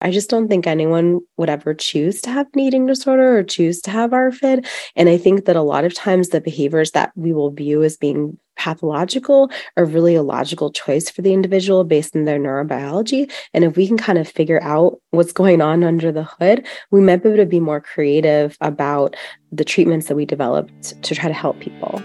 [0.00, 3.80] I just don't think anyone would ever choose to have an eating disorder or choose
[3.82, 4.66] to have ARFID.
[4.96, 7.96] And I think that a lot of times the behaviors that we will view as
[7.96, 13.30] being pathological are really a logical choice for the individual based on their neurobiology.
[13.54, 17.00] And if we can kind of figure out what's going on under the hood, we
[17.00, 19.16] might be able to be more creative about
[19.52, 22.02] the treatments that we developed to try to help people.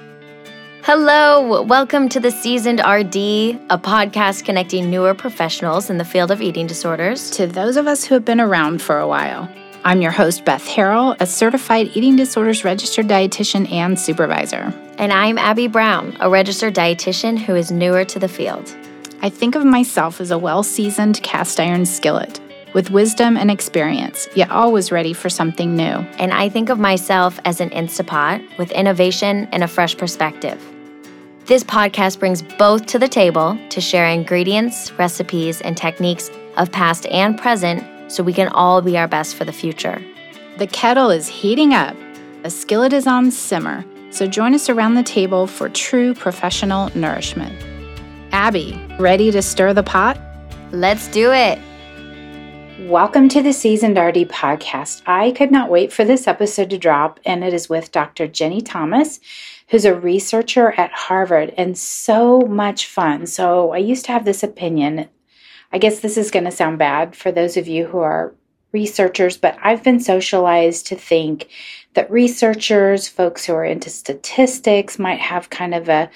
[0.85, 3.15] Hello, welcome to the Seasoned RD,
[3.69, 8.03] a podcast connecting newer professionals in the field of eating disorders to those of us
[8.03, 9.47] who have been around for a while.
[9.85, 14.73] I'm your host, Beth Harrell, a certified eating disorders registered dietitian and supervisor.
[14.97, 18.75] And I'm Abby Brown, a registered dietitian who is newer to the field.
[19.21, 22.41] I think of myself as a well seasoned cast iron skillet
[22.73, 25.83] with wisdom and experience, yet always ready for something new.
[26.19, 30.72] And I think of myself as an Instapot with innovation and a fresh perspective.
[31.45, 37.05] This podcast brings both to the table to share ingredients, recipes, and techniques of past
[37.07, 40.01] and present so we can all be our best for the future.
[40.57, 41.97] The kettle is heating up,
[42.45, 47.53] a skillet is on simmer, so join us around the table for true professional nourishment.
[48.31, 50.17] Abby, ready to stir the pot?
[50.71, 51.59] Let's do it.
[52.89, 55.01] Welcome to the Seasoned RD podcast.
[55.05, 58.27] I could not wait for this episode to drop, and it is with Dr.
[58.27, 59.19] Jenny Thomas
[59.73, 63.25] who's a researcher at Harvard and so much fun.
[63.25, 65.09] So I used to have this opinion.
[65.71, 68.35] I guess this is going to sound bad for those of you who are
[68.71, 71.49] researchers, but I've been socialized to think
[71.95, 76.07] that researchers, folks who are into statistics, might have kind of a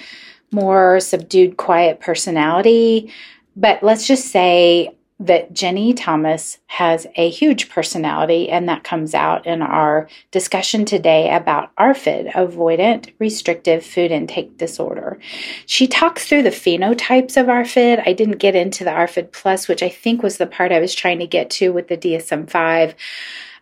[0.52, 3.12] more subdued, quiet personality.
[3.56, 9.48] But let's just say that Jenny Thomas has a huge personality, and that comes out
[9.48, 15.20] in our discussion today about ARFID, avoidant restrictive food intake disorder.
[15.66, 18.04] She talks through the phenotypes of ARFID.
[18.06, 20.94] I didn't get into the ARFID plus, which I think was the part I was
[20.94, 22.96] trying to get to with the DSM 5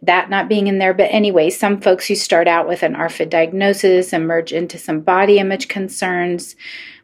[0.01, 0.93] that not being in there.
[0.93, 5.39] But anyway, some folks who start out with an ARFID diagnosis emerge into some body
[5.39, 6.55] image concerns.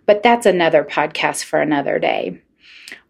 [0.05, 2.41] But that's another podcast for another day.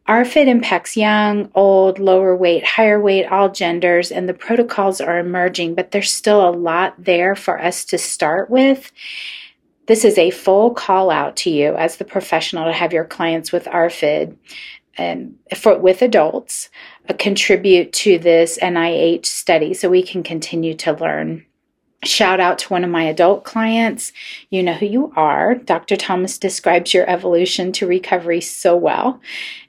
[0.08, 5.76] ARFID impacts young, old, lower weight, higher weight, all genders, and the protocols are emerging,
[5.76, 8.92] but there's still a lot there for us to start with.
[9.86, 13.52] This is a full call out to you as the professional to have your clients
[13.52, 14.36] with ARFID
[14.98, 16.70] and for with adults
[17.10, 21.46] uh, contribute to this NIH study so we can continue to learn.
[22.04, 24.12] Shout out to one of my adult clients.
[24.50, 25.54] You know who you are.
[25.54, 25.96] Dr.
[25.96, 29.22] Thomas describes your evolution to recovery so well.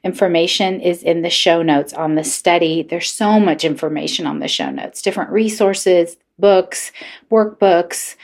[0.03, 2.81] Information is in the show notes on the study.
[2.81, 6.91] There's so much information on the show notes, different resources, books,
[7.29, 8.15] workbooks,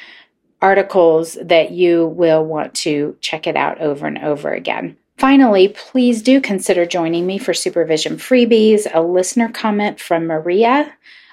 [0.59, 4.97] articles that you will want to check it out over and over again.
[5.19, 10.91] Finally, please do consider joining me for supervision freebies, a listener comment from Maria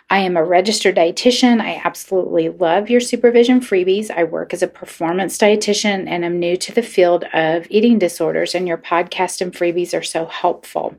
[0.09, 1.61] I am a registered dietitian.
[1.61, 4.09] I absolutely love your supervision freebies.
[4.11, 8.55] I work as a performance dietitian and I'm new to the field of eating disorders,
[8.55, 10.94] and your podcast and freebies are so helpful.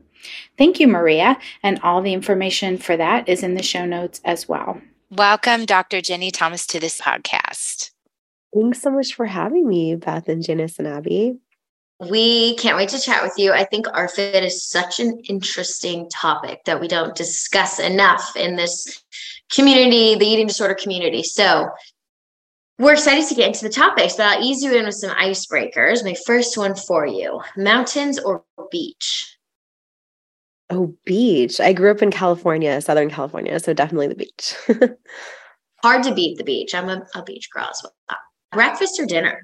[0.58, 1.38] Thank you, Maria.
[1.62, 4.80] And all the information for that is in the show notes as well.
[5.10, 6.02] Welcome, Dr.
[6.02, 7.92] Jenny Thomas, to this podcast.
[8.54, 11.38] Thanks so much for having me, Beth and Janice and Abby.
[12.00, 13.52] We can't wait to chat with you.
[13.52, 19.02] I think ARFID is such an interesting topic that we don't discuss enough in this
[19.52, 21.24] community, the eating disorder community.
[21.24, 21.68] So
[22.78, 26.04] we're excited to get into the topics, but I'll ease you in with some icebreakers.
[26.04, 29.36] My first one for you mountains or beach?
[30.70, 31.60] Oh, beach.
[31.60, 34.54] I grew up in California, Southern California, so definitely the beach.
[35.82, 36.74] Hard to beat the beach.
[36.74, 38.18] I'm a, a beach girl as well.
[38.52, 39.42] Breakfast or dinner?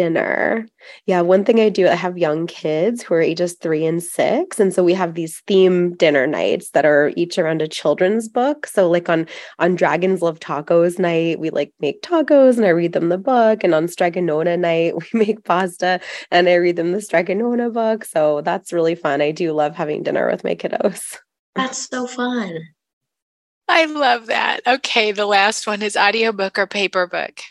[0.00, 0.66] Dinner.
[1.04, 4.58] Yeah, one thing I do, I have young kids who are ages three and six.
[4.58, 8.66] And so we have these theme dinner nights that are each around a children's book.
[8.66, 9.26] So like on
[9.58, 13.62] on Dragons Love Tacos night, we like make tacos and I read them the book.
[13.62, 16.00] And on Strega Nona night, we make pasta
[16.30, 18.06] and I read them the Strega Nona book.
[18.06, 19.20] So that's really fun.
[19.20, 21.18] I do love having dinner with my kiddos.
[21.54, 22.58] That's so fun.
[23.68, 24.60] I love that.
[24.66, 27.42] Okay, the last one is audiobook or paper book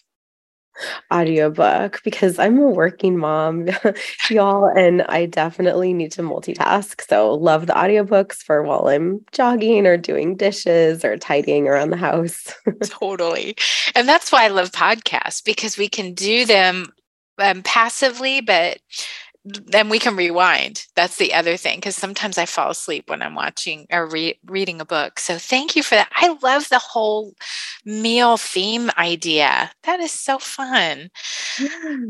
[1.12, 3.68] audiobook because I'm a working mom,
[4.30, 7.02] y'all, and I definitely need to multitask.
[7.08, 11.98] So, love the audiobooks for while I'm jogging or doing dishes or tidying around the
[11.98, 12.54] house.
[12.84, 13.56] totally.
[13.96, 16.88] And that's why I love podcasts because we can do them
[17.40, 18.80] um, passively, but
[19.46, 20.86] then we can rewind.
[20.96, 24.82] That's the other thing because sometimes I fall asleep when I'm watching or re- reading
[24.82, 25.20] a book.
[25.20, 26.12] So thank you for that.
[26.16, 27.34] I love the whole
[27.86, 29.72] meal theme idea.
[29.84, 31.10] That is so fun.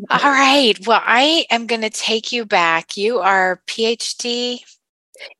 [0.09, 0.75] All right.
[0.85, 2.97] Well, I am going to take you back.
[2.97, 4.61] You are PhD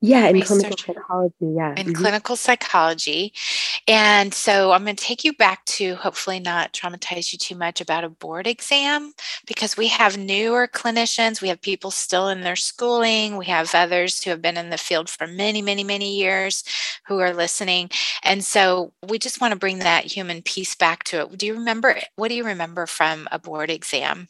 [0.00, 1.34] Yeah, in clinical psychology.
[1.40, 1.70] Yeah.
[1.70, 1.92] In mm-hmm.
[1.92, 3.32] clinical psychology.
[3.88, 7.80] And so I'm going to take you back to hopefully not traumatize you too much
[7.80, 9.12] about a board exam
[9.46, 14.22] because we have newer clinicians, we have people still in their schooling, we have others
[14.22, 16.64] who have been in the field for many, many, many years
[17.06, 17.90] who are listening.
[18.22, 21.38] And so we just want to bring that human piece back to it.
[21.38, 24.28] Do you remember what do you remember from a board exam?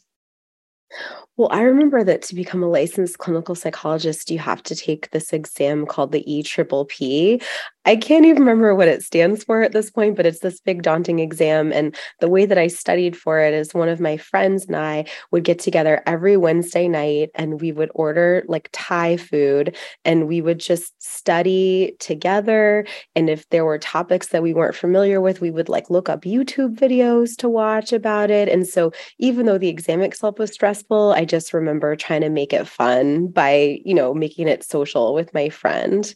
[1.37, 5.33] Well, I remember that to become a licensed clinical psychologist, you have to take this
[5.33, 7.41] exam called the E Triple P.
[7.85, 10.83] I can't even remember what it stands for at this point, but it's this big
[10.83, 11.71] daunting exam.
[11.73, 15.05] And the way that I studied for it is one of my friends and I
[15.31, 20.41] would get together every Wednesday night and we would order like Thai food and we
[20.41, 22.85] would just study together.
[23.15, 26.21] And if there were topics that we weren't familiar with, we would like look up
[26.21, 28.47] YouTube videos to watch about it.
[28.47, 32.53] And so even though the exam itself was stressful, I just remember trying to make
[32.53, 36.13] it fun by, you know, making it social with my friend.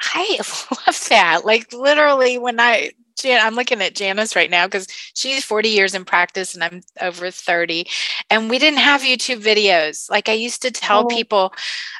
[0.00, 0.38] I
[0.86, 1.44] love that.
[1.44, 5.94] Like literally when I Jan, I'm looking at Janice right now because she's 40 years
[5.94, 7.86] in practice and I'm over 30.
[8.30, 10.10] And we didn't have YouTube videos.
[10.10, 11.06] Like I used to tell oh.
[11.06, 11.52] people,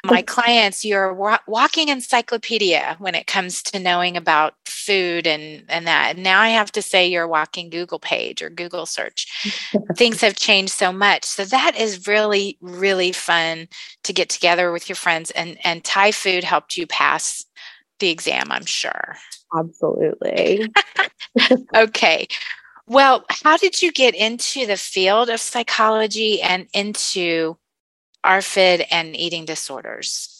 [0.03, 5.87] my clients, you're a walking encyclopedia when it comes to knowing about food and, and
[5.87, 6.15] that.
[6.15, 9.27] And now I have to say you're a walking Google page or Google search.
[9.95, 11.25] Things have changed so much.
[11.25, 13.67] So that is really, really fun
[14.03, 15.31] to get together with your friends.
[15.31, 17.45] And, and Thai food helped you pass
[17.99, 19.15] the exam, I'm sure.
[19.57, 20.67] Absolutely.
[21.75, 22.27] okay.
[22.87, 27.57] Well, how did you get into the field of psychology and into
[28.25, 30.34] ARFID and eating disorders?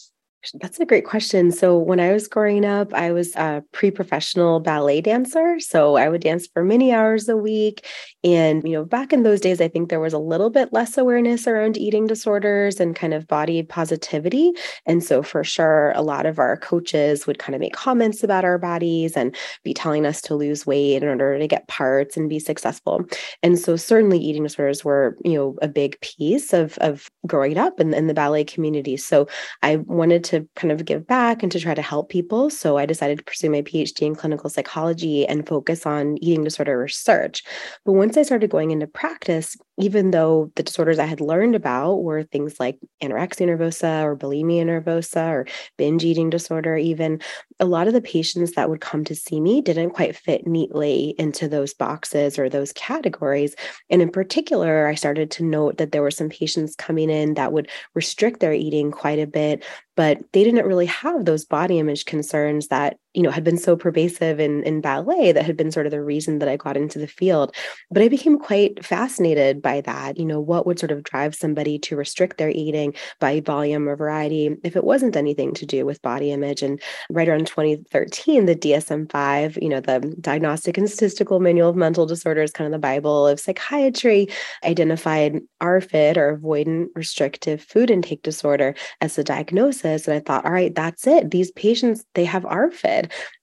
[0.54, 1.52] That's a great question.
[1.52, 5.60] So, when I was growing up, I was a pre professional ballet dancer.
[5.60, 7.86] So, I would dance for many hours a week.
[8.24, 10.98] And, you know, back in those days, I think there was a little bit less
[10.98, 14.52] awareness around eating disorders and kind of body positivity.
[14.86, 18.46] And so, for sure, a lot of our coaches would kind of make comments about
[18.46, 22.30] our bodies and be telling us to lose weight in order to get parts and
[22.30, 23.04] be successful.
[23.44, 27.80] And so, certainly, eating disorders were, you know, a big piece of, of growing up
[27.80, 28.98] in, in the ballet community.
[28.98, 29.28] So,
[29.64, 32.50] I wanted to to kind of give back and to try to help people.
[32.50, 36.78] So I decided to pursue my PhD in clinical psychology and focus on eating disorder
[36.78, 37.44] research.
[37.86, 41.98] But once I started going into practice, even though the disorders I had learned about
[41.98, 47.22] were things like anorexia nervosa or bulimia nervosa or binge eating disorder, even
[47.60, 51.16] a lot of the patients that would come to see me didn't quite fit neatly
[51.18, 53.56] into those boxes or those categories.
[53.90, 57.52] And in particular, I started to note that there were some patients coming in that
[57.52, 62.06] would restrict their eating quite a bit, but they didn't really have those body image
[62.06, 65.86] concerns that you know had been so pervasive in in ballet that had been sort
[65.86, 67.56] of the reason that I got into the field.
[67.90, 71.80] But I became quite fascinated by that you know what would sort of drive somebody
[71.80, 76.02] to restrict their eating by volume or variety if it wasn't anything to do with
[76.02, 76.62] body image.
[76.62, 82.06] And right around 2013 the DSM-5 you know the Diagnostic and Statistical Manual of Mental
[82.06, 84.28] Disorders kind of the bible of psychiatry
[84.64, 90.08] identified ARFID or avoidant restrictive food intake disorder as the diagnosis.
[90.08, 91.32] And I thought all right that's it.
[91.32, 92.46] These patients they have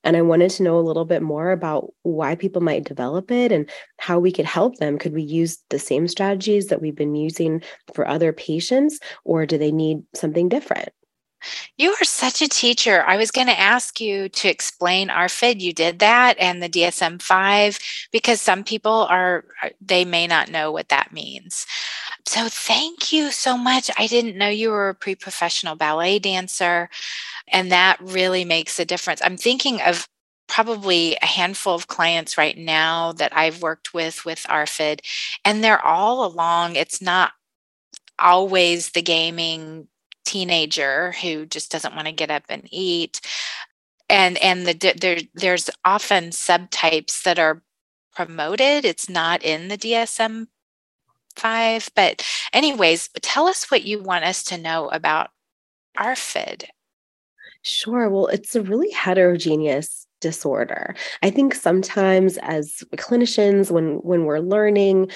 [0.05, 3.53] And I wanted to know a little bit more about why people might develop it
[3.53, 3.69] and
[3.99, 4.99] how we could help them.
[4.99, 7.63] Could we use the same strategies that we've been using
[7.95, 10.91] for other patients, or do they need something different?
[11.77, 13.03] You are such a teacher.
[13.05, 15.61] I was going to ask you to explain ARFID.
[15.61, 17.79] You did that and the DSM 5
[18.13, 19.45] because some people are,
[19.81, 21.67] they may not know what that means.
[22.27, 23.91] So thank you so much.
[23.99, 26.89] I didn't know you were a pre professional ballet dancer.
[27.49, 29.23] And that really makes a difference.
[29.25, 30.09] I'm thinking of
[30.49, 35.01] probably a handful of clients right now that I've worked with with ARFID,
[35.45, 36.77] and they're all along.
[36.77, 37.33] It's not
[38.19, 39.89] always the gaming
[40.25, 43.21] teenager who just doesn't want to get up and eat
[44.11, 47.63] and and the there there's often subtypes that are
[48.15, 50.47] promoted it's not in the dsm
[51.37, 55.31] 5 but anyways tell us what you want us to know about
[55.99, 56.65] arfid
[57.63, 58.09] Sure.
[58.09, 60.95] Well, it's a really heterogeneous disorder.
[61.23, 65.11] I think sometimes as clinicians when when we're learning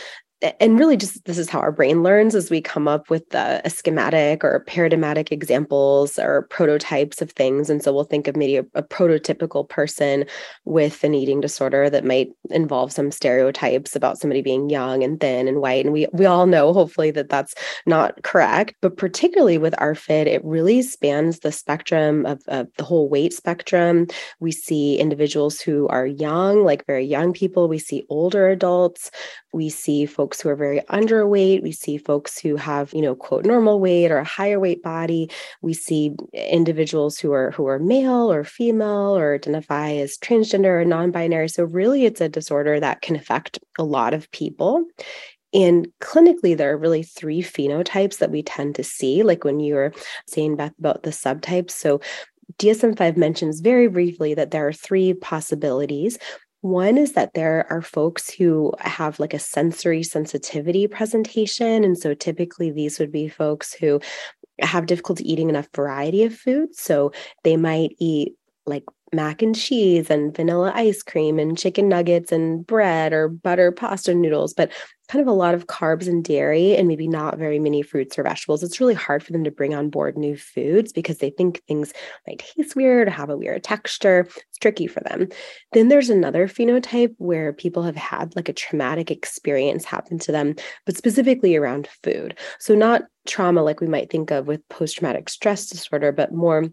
[0.61, 3.63] and really just this is how our brain learns as we come up with a,
[3.65, 7.71] a schematic or paradigmatic examples or prototypes of things.
[7.71, 10.27] And so we'll think of maybe a, a, prototypical person
[10.67, 15.49] with an eating disorder that might involve some stereotypes about somebody being young and thin
[15.49, 15.85] and white.
[15.87, 17.55] And we we all know hopefully that that's
[17.87, 18.75] not correct.
[18.83, 24.07] But particularly with ARFID it really spans the spectrum of, of the whole weight spectrum.
[24.41, 27.69] We see individuals who are young like very young people.
[27.69, 29.11] We see older adults
[29.57, 31.63] We see folks who are very underweight.
[31.63, 35.31] We see folks who have, you know, quote, normal weight or a higher weight body.
[35.63, 40.85] We see individuals who are who are male or female or identify as transgender or
[40.85, 41.49] non-binary.
[41.49, 44.85] So really it's a disorder that can affect a lot of people.
[45.55, 49.75] And clinically, there are really three phenotypes that we tend to see, like when you
[49.75, 49.95] were
[50.27, 51.71] saying, Beth, about the subtypes.
[51.71, 52.03] So
[52.59, 56.19] DSM 5 mentions very briefly that there are three possibilities.
[56.67, 61.85] One is that there are folks who have like a sensory sensitivity presentation.
[61.85, 64.01] And so typically these would be folks who
[64.61, 66.75] have difficulty eating enough variety of food.
[66.75, 67.13] So
[67.45, 68.35] they might eat
[68.67, 68.83] like
[69.13, 74.15] mac and cheese and vanilla ice cream and chicken nuggets and bread or butter pasta
[74.15, 74.71] noodles, but
[75.09, 78.25] kind of a lot of carbs and dairy and maybe not very many fruits or
[78.25, 78.63] vegetables.
[78.63, 81.93] It's really hard for them to bring on board new foods because they think things
[82.27, 84.27] might taste weird or have a weird texture.
[84.49, 85.29] It's tricky for them.
[85.73, 90.57] Then there's another phenotype where people have had like a traumatic experience happen to them,
[90.85, 92.37] but specifically around food.
[92.59, 96.65] So not trauma like we might think of with post traumatic stress disorder, but more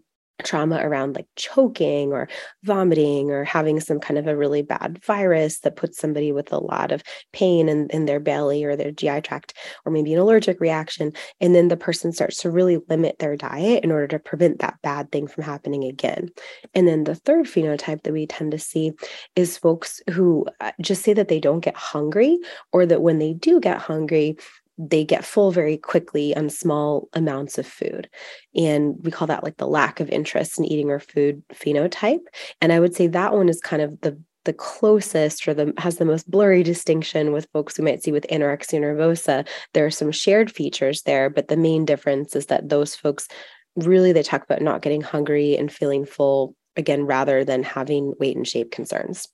[0.44, 2.28] trauma around like choking or
[2.64, 6.58] vomiting or having some kind of a really bad virus that puts somebody with a
[6.58, 9.54] lot of pain in, in their belly or their GI tract,
[9.86, 11.14] or maybe an allergic reaction.
[11.40, 14.80] And then the person starts to really limit their diet in order to prevent that
[14.82, 16.30] bad thing from happening again.
[16.74, 18.92] And then the third phenotype that we tend to see
[19.36, 22.40] is folks who uh, just say that they don't get hungry
[22.72, 24.38] or that when they do get hungry,
[24.78, 28.10] they get full very quickly on small amounts of food.
[28.56, 32.26] And we call that like the lack of interest in eating or food phenotype.
[32.62, 35.98] And I would say that one is kind of the the closest or the has
[35.98, 39.48] the most blurry distinction with folks we might see with anorexia nervosa.
[39.74, 43.28] There are some shared features there, but the main difference is that those folks
[43.76, 48.36] really they talk about not getting hungry and feeling full again rather than having weight
[48.36, 49.28] and shape concerns.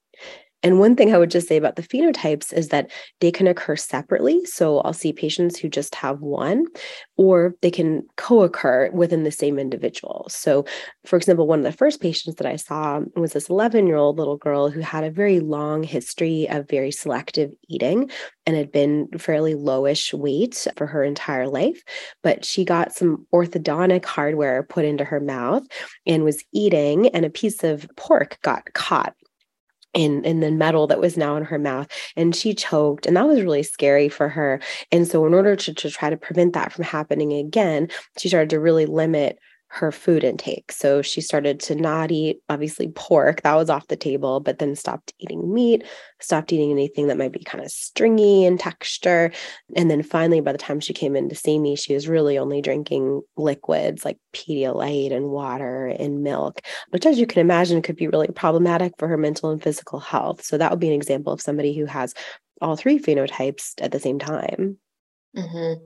[0.62, 3.78] And one thing I would just say about the phenotypes is that they can occur
[3.78, 4.44] separately.
[4.46, 6.66] So I'll see patients who just have one,
[7.16, 10.26] or they can co occur within the same individual.
[10.30, 10.66] So,
[11.06, 14.18] for example, one of the first patients that I saw was this 11 year old
[14.18, 18.10] little girl who had a very long history of very selective eating
[18.46, 21.82] and had been fairly lowish weight for her entire life.
[22.22, 25.64] But she got some orthodontic hardware put into her mouth
[26.06, 29.16] and was eating, and a piece of pork got caught
[29.94, 33.28] in in the metal that was now in her mouth and she choked and that
[33.28, 34.60] was really scary for her.
[34.92, 38.50] And so in order to, to try to prevent that from happening again she started
[38.52, 39.40] to really limit
[39.72, 40.72] her food intake.
[40.72, 44.76] So she started to not eat, obviously, pork, that was off the table, but then
[44.76, 45.84] stopped eating meat,
[46.20, 49.32] stopped eating anything that might be kind of stringy in texture.
[49.76, 52.40] And then finally, by the time she came in to see me, she was really
[52.40, 57.96] only drinking liquids like Pedialyte and water and milk, which, as you can imagine, could
[57.96, 60.44] be really problematic for her mental and physical health.
[60.44, 62.16] So that would be an example of somebody who has
[62.60, 64.78] all three phenotypes at the same time.
[65.38, 65.86] Mm-hmm.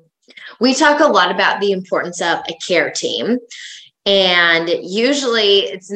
[0.60, 3.40] We talk a lot about the importance of a care team.
[4.06, 5.94] And usually it's,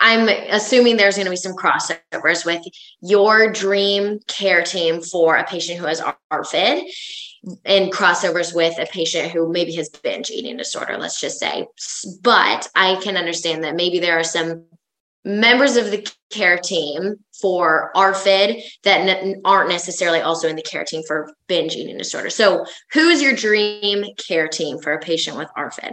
[0.00, 2.62] I'm assuming there's going to be some crossovers with
[3.00, 6.84] your dream care team for a patient who has ARFID
[7.64, 11.66] and crossovers with a patient who maybe has binge eating disorder, let's just say.
[12.22, 14.64] But I can understand that maybe there are some
[15.24, 20.84] members of the care team for ARFID that n- aren't necessarily also in the care
[20.84, 22.30] team for binge eating disorder.
[22.30, 25.92] So, who is your dream care team for a patient with ARFID?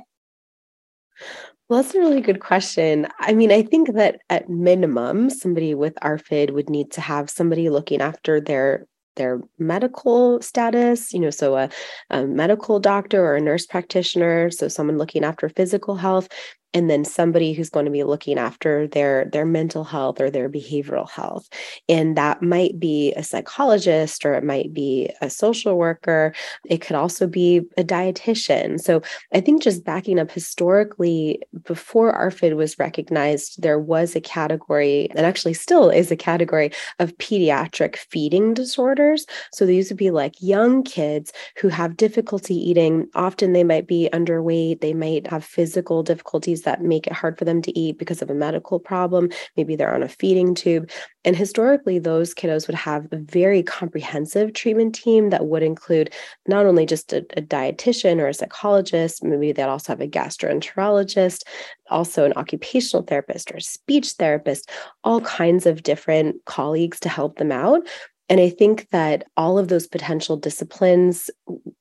[1.68, 3.08] Well, that's a really good question.
[3.20, 7.70] I mean, I think that at minimum, somebody with ARFID would need to have somebody
[7.70, 11.70] looking after their their medical status, you know, so a,
[12.10, 16.28] a, medical doctor or a nurse practitioner, so someone looking after physical health,
[16.76, 20.50] and then somebody who's going to be looking after their their mental health or their
[20.50, 21.48] behavioral health.
[21.88, 26.34] And that might be a psychologist or it might be a social worker.
[26.66, 28.80] It could also be a dietitian.
[28.82, 29.02] So
[29.34, 35.26] i think just backing up historically before arfid was recognized there was a category and
[35.26, 39.26] actually still is a category of pediatric feeding disorders.
[39.54, 43.08] So these would be like young kids who have difficulty eating.
[43.16, 44.82] Often they might be underweight.
[44.82, 48.30] They might have physical difficulties that make it hard for them to eat because of
[48.30, 49.30] a medical problem.
[49.58, 50.90] Maybe they're on a feeding tube.
[51.24, 56.14] And historically, those kiddos would have a very comprehensive treatment team that would include
[56.48, 61.44] not only just a, a dietitian or a psychologist, maybe they'd also have a gastroenterologist,
[61.90, 64.70] also an occupational therapist or a speech therapist,
[65.04, 67.82] all kinds of different colleagues to help them out.
[68.30, 71.30] And I think that all of those potential disciplines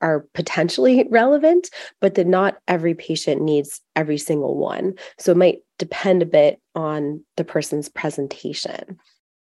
[0.00, 1.70] are potentially relevant,
[2.00, 4.94] but that not every patient needs every single one.
[5.18, 8.98] So it might depend a bit on the person's presentation.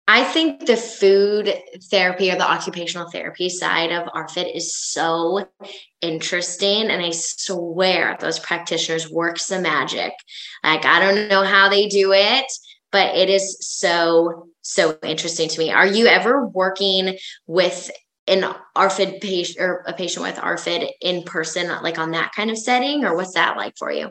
[0.08, 1.54] I think the food
[1.90, 5.48] therapy or the occupational therapy side of ARFID is so
[6.00, 6.90] interesting.
[6.90, 10.12] And I swear those practitioners work some magic.
[10.64, 12.46] Like, I don't know how they do it,
[12.90, 15.70] but it is so, so interesting to me.
[15.70, 17.16] Are you ever working
[17.46, 17.90] with
[18.26, 18.44] an
[18.76, 23.04] ARFID patient or a patient with ARFID in person, like on that kind of setting,
[23.04, 24.10] or what's that like for you?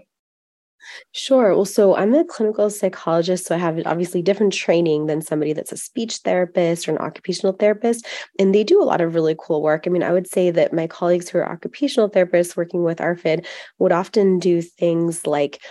[1.13, 1.53] Sure.
[1.53, 5.71] Well, so I'm a clinical psychologist, so I have obviously different training than somebody that's
[5.71, 8.05] a speech therapist or an occupational therapist.
[8.39, 9.83] And they do a lot of really cool work.
[9.85, 13.45] I mean, I would say that my colleagues who are occupational therapists working with ARFID
[13.79, 15.61] would often do things like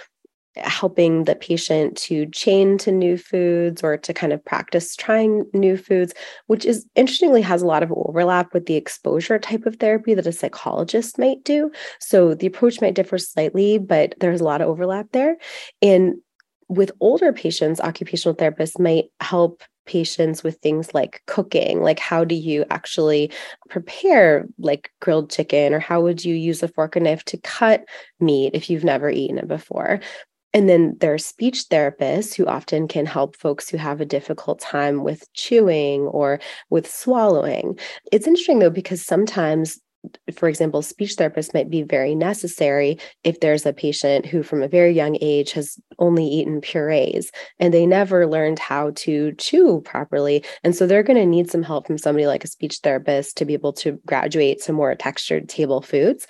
[0.57, 5.77] helping the patient to chain to new foods or to kind of practice trying new
[5.77, 6.13] foods,
[6.47, 10.27] which is interestingly has a lot of overlap with the exposure type of therapy that
[10.27, 11.71] a psychologist might do.
[12.01, 15.37] So the approach might differ slightly, but there's a lot of overlap there.
[15.81, 16.17] And
[16.69, 22.35] with older patients, occupational therapists might help patients with things like cooking like how do
[22.35, 23.33] you actually
[23.69, 27.83] prepare like grilled chicken or how would you use a fork and knife to cut
[28.21, 29.99] meat if you've never eaten it before
[30.53, 34.61] and then there are speech therapists who often can help folks who have a difficult
[34.61, 36.41] time with chewing or
[36.71, 37.79] with swallowing.
[38.11, 39.81] It's interesting though, because sometimes
[40.35, 44.69] for example, speech therapists might be very necessary if there's a patient who, from a
[44.69, 50.43] very young age, has only eaten purees and they never learned how to chew properly.
[50.65, 53.45] And so they're going to need some help from somebody like a speech therapist to
[53.45, 56.27] be able to graduate to more textured table foods.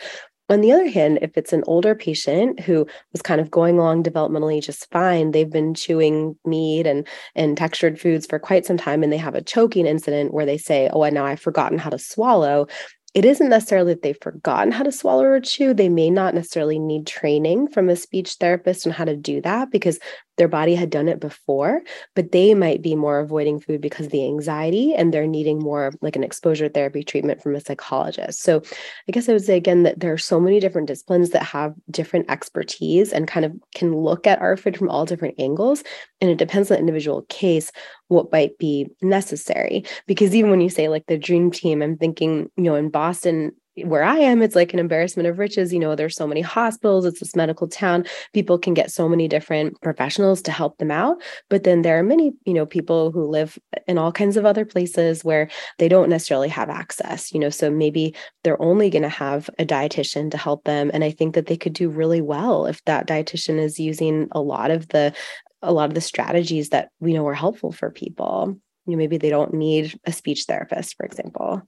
[0.50, 4.02] On the other hand, if it's an older patient who was kind of going along
[4.02, 9.04] developmentally just fine, they've been chewing meat and and textured foods for quite some time
[9.04, 11.98] and they have a choking incident where they say, "Oh, now I've forgotten how to
[11.98, 12.66] swallow."
[13.12, 15.74] it isn't necessarily that they've forgotten how to swallow or chew.
[15.74, 19.72] They may not necessarily need training from a speech therapist on how to do that
[19.72, 19.98] because
[20.40, 21.82] their body had done it before,
[22.16, 25.92] but they might be more avoiding food because of the anxiety and they're needing more
[26.00, 28.40] like an exposure therapy treatment from a psychologist.
[28.40, 28.62] So
[29.06, 31.74] I guess I would say again that there are so many different disciplines that have
[31.90, 35.84] different expertise and kind of can look at ARFID from all different angles.
[36.22, 37.70] And it depends on the individual case
[38.08, 39.84] what might be necessary.
[40.06, 43.52] Because even when you say like the dream team, I'm thinking, you know, in Boston,
[43.84, 45.72] where I am, it's like an embarrassment of riches.
[45.72, 48.04] You know, there's so many hospitals, it's this medical town.
[48.32, 51.22] People can get so many different professionals to help them out.
[51.48, 54.64] But then there are many, you know, people who live in all kinds of other
[54.64, 58.14] places where they don't necessarily have access, you know, so maybe
[58.44, 60.90] they're only going to have a dietitian to help them.
[60.92, 64.40] And I think that they could do really well if that dietitian is using a
[64.40, 65.14] lot of the
[65.62, 68.56] a lot of the strategies that we know are helpful for people.
[68.86, 71.62] You know, maybe they don't need a speech therapist, for example.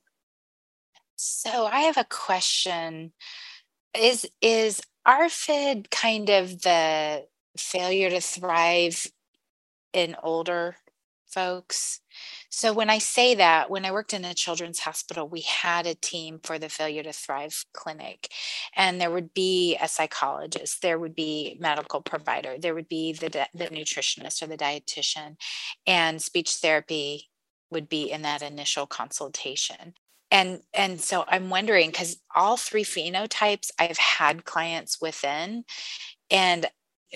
[1.25, 3.13] So I have a question.
[3.97, 9.07] Is is ARFID kind of the failure to thrive
[9.93, 10.77] in older
[11.29, 12.01] folks?
[12.51, 15.95] So when I say that, when I worked in a children's hospital, we had a
[15.95, 18.29] team for the Failure to Thrive clinic,
[18.75, 23.47] and there would be a psychologist, there would be medical provider, there would be the
[23.55, 25.37] the nutritionist or the dietitian,
[25.87, 27.31] and speech therapy
[27.71, 29.95] would be in that initial consultation
[30.33, 35.63] and and so i'm wondering because all three phenotypes i've had clients within
[36.31, 36.67] and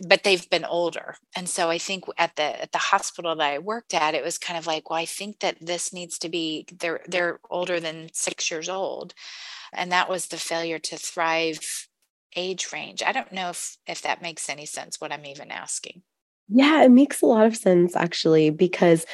[0.07, 1.17] but they've been older.
[1.35, 4.39] And so i think at the at the hospital that i worked at it was
[4.39, 8.11] kind of like well i think that this needs to be they're they're older than
[8.13, 9.15] six years old.
[9.73, 11.89] And that was the failure to thrive
[12.37, 13.03] age range.
[13.03, 16.03] I don't know if if that makes any sense what i'm even asking.
[16.49, 19.07] Yeah it makes a lot of sense actually because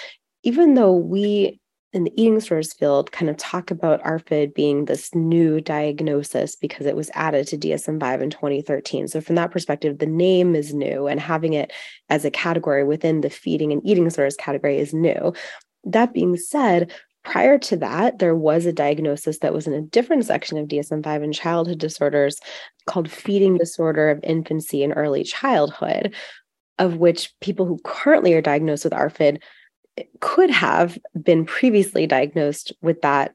[0.43, 1.61] even though we
[1.93, 6.87] in the eating disorders field kind of talk about ARFID being this new diagnosis because
[6.87, 9.09] it was added to DSM 5 in 2013.
[9.09, 11.73] So, from that perspective, the name is new and having it
[12.09, 15.35] as a category within the feeding and eating disorders category is new.
[15.85, 16.93] That being said,
[17.25, 21.05] prior to that, there was a diagnosis that was in a different section of DSM
[21.05, 22.41] 5 in childhood disorders
[22.87, 26.15] called feeding disorder of infancy and early childhood,
[26.79, 29.43] of which people who currently are diagnosed with ARFID
[30.21, 33.35] could have been previously diagnosed with that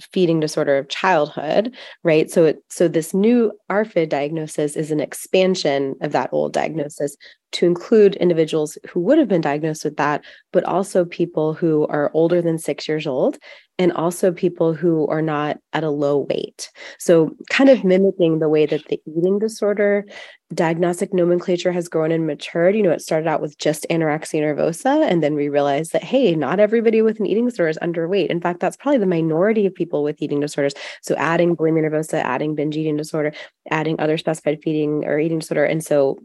[0.00, 2.30] feeding disorder of childhood right?
[2.30, 7.16] So it, so this new ARFID diagnosis is an expansion of that old diagnosis
[7.56, 12.10] to include individuals who would have been diagnosed with that but also people who are
[12.14, 13.38] older than 6 years old
[13.78, 16.70] and also people who are not at a low weight.
[16.98, 20.06] So, kind of mimicking the way that the eating disorder
[20.54, 22.76] diagnostic nomenclature has grown and matured.
[22.76, 26.34] You know, it started out with just anorexia nervosa, and then we realized that, hey,
[26.34, 28.28] not everybody with an eating disorder is underweight.
[28.28, 30.74] In fact, that's probably the minority of people with eating disorders.
[31.02, 33.32] So, adding bulimia nervosa, adding binge eating disorder,
[33.70, 35.64] adding other specified feeding or eating disorder.
[35.64, 36.18] And so,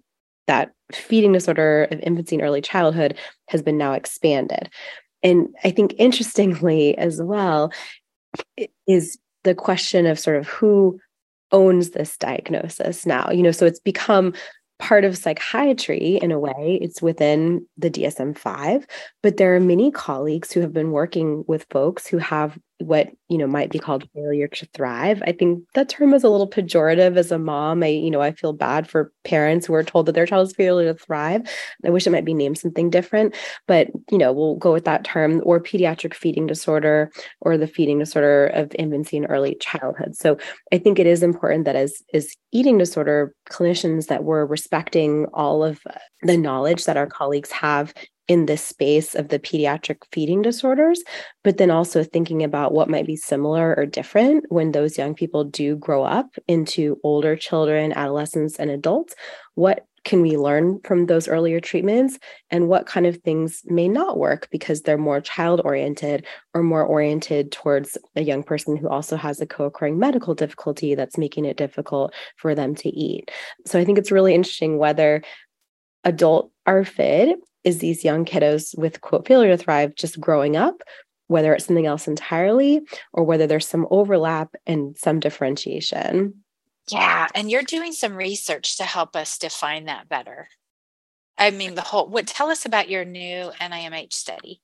[0.48, 4.70] that feeding disorder of infancy and early childhood has been now expanded
[5.24, 7.72] And I think interestingly as well
[8.88, 11.00] is the question of sort of who
[11.52, 13.30] owns this diagnosis now.
[13.32, 14.34] You know, so it's become
[14.80, 16.80] part of psychiatry in a way.
[16.82, 18.88] It's within the DSM 5,
[19.22, 23.38] but there are many colleagues who have been working with folks who have what you
[23.38, 25.22] know might be called failure to thrive.
[25.26, 27.84] I think that term is a little pejorative as a mom.
[27.84, 30.54] I you know i feel bad for parents who are told that their child is
[30.54, 31.42] failure to thrive.
[31.86, 33.36] I wish it might be named something different
[33.68, 38.00] but you know we'll go with that term or pediatric feeding disorder or the feeding
[38.00, 40.16] disorder of infancy and early childhood.
[40.16, 40.38] So
[40.74, 45.64] i think it is important that as as eating disorder clinicians that we're respecting all
[45.64, 45.82] of
[46.24, 47.94] the knowledge that our colleagues have
[48.28, 51.04] in this space of the pediatric feeding disorders,
[51.44, 55.44] but then also thinking about what might be similar or different when those young people
[55.44, 59.16] do grow up into older children, adolescents, and adults.
[59.56, 62.18] What can we learn from those earlier treatments
[62.50, 66.84] and what kind of things may not work because they're more child oriented or more
[66.84, 71.58] oriented towards a young person who also has a co-occurring medical difficulty that's making it
[71.58, 73.30] difficult for them to eat
[73.68, 75.22] so i think it's really interesting whether
[76.04, 80.82] adult ARFID is these young kiddos with quote failure to thrive just growing up,
[81.28, 82.82] whether it's something else entirely
[83.14, 86.44] or whether there's some overlap and some differentiation.
[86.90, 90.48] Yeah, and you're doing some research to help us define that better.
[91.38, 94.62] I mean, the whole what tell us about your new NIMH study.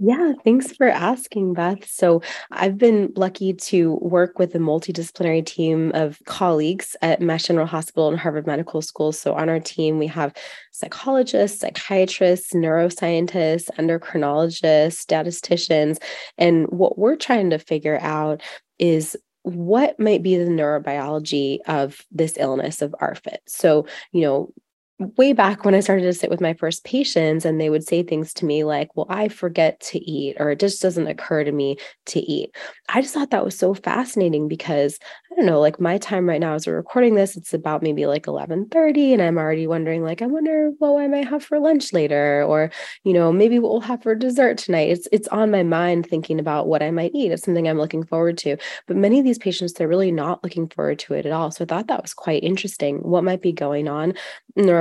[0.00, 1.84] Yeah, thanks for asking, Beth.
[1.84, 7.66] So, I've been lucky to work with a multidisciplinary team of colleagues at Mass General
[7.66, 9.10] Hospital and Harvard Medical School.
[9.10, 10.32] So, on our team, we have
[10.70, 15.98] psychologists, psychiatrists, neuroscientists, endocrinologists, statisticians.
[16.36, 18.40] And what we're trying to figure out
[18.78, 23.38] is what might be the neurobiology of this illness of ARFID.
[23.48, 24.52] So, you know,
[24.98, 28.02] way back when I started to sit with my first patients, and they would say
[28.02, 31.52] things to me like, Well, I forget to eat, or it just doesn't occur to
[31.52, 32.54] me to eat.
[32.88, 34.98] I just thought that was so fascinating because
[35.30, 38.06] I don't know, like my time right now as we're recording this, it's about maybe
[38.06, 41.92] like 11:30, and I'm already wondering, like, I wonder what I might have for lunch
[41.92, 42.70] later, or
[43.04, 44.88] you know, maybe what we'll have for dessert tonight.
[44.90, 47.30] It's it's on my mind thinking about what I might eat.
[47.32, 48.56] It's something I'm looking forward to.
[48.86, 51.50] But many of these patients, they're really not looking forward to it at all.
[51.50, 52.98] So I thought that was quite interesting.
[52.98, 54.14] What might be going on?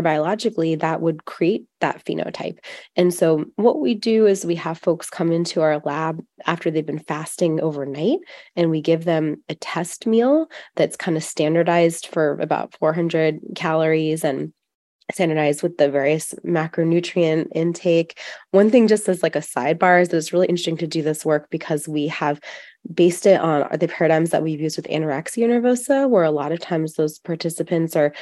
[0.08, 2.58] Neurobiologically that would create that phenotype.
[2.96, 6.86] And so, what we do is we have folks come into our lab after they've
[6.86, 8.20] been fasting overnight,
[8.56, 14.24] and we give them a test meal that's kind of standardized for about 400 calories
[14.24, 14.54] and
[15.12, 18.20] standardized with the various macronutrient intake.
[18.52, 21.26] One thing, just as like a sidebar, is that it's really interesting to do this
[21.26, 22.42] work because we have
[22.94, 26.60] based it on the paradigms that we've used with anorexia nervosa, where a lot of
[26.60, 28.14] times those participants are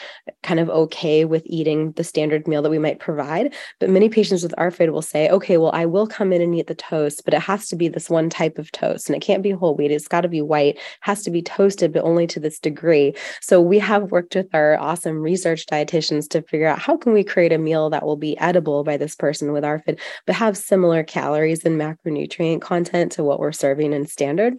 [0.44, 3.54] kind of okay with eating the standard meal that we might provide.
[3.80, 6.68] But many patients with ARFID will say, okay, well, I will come in and eat
[6.68, 9.44] the toast, but it has to be this one type of toast and it can't
[9.44, 9.91] be whole wheat.
[9.91, 13.13] It's got to be white, has to be toasted, but only to this degree.
[13.41, 17.24] So we have worked with our awesome research dietitians to figure out how can we
[17.24, 21.04] create a meal that will be edible by this person with ARFID, but have similar
[21.04, 24.55] calories and macronutrient content to what we're serving in standard.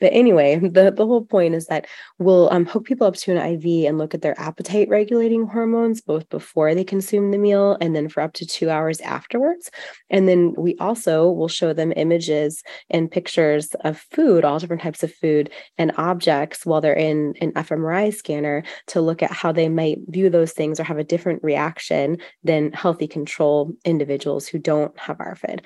[0.00, 1.86] But anyway, the, the whole point is that
[2.18, 6.00] we'll um, hook people up to an IV and look at their appetite regulating hormones
[6.00, 9.70] both before they consume the meal and then for up to two hours afterwards.
[10.10, 15.02] And then we also will show them images and pictures of food, all different types
[15.02, 19.68] of food and objects while they're in an fMRI scanner to look at how they
[19.68, 24.98] might view those things or have a different reaction than healthy control individuals who don't
[24.98, 25.60] have ARFID.